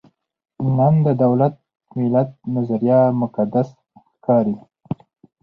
نن 0.77 0.93
د 1.05 1.07
دولت–ملت 1.23 2.29
نظریه 2.55 2.99
مقدس 3.21 3.69
ښکاري. 4.11 4.57